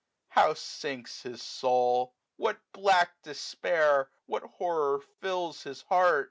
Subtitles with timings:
[0.29, 2.15] How sinks his soul!
[2.37, 6.19] What black despair, what horror fills his heart